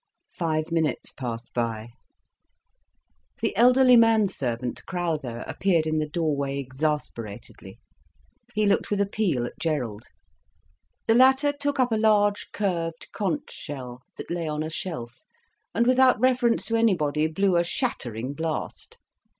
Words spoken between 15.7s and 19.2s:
and without reference to anybody, blew a shattering blast.